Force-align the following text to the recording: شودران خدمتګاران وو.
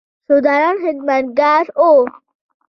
شودران 0.27 0.75
خدمتګاران 0.83 1.65
وو. 1.77 1.99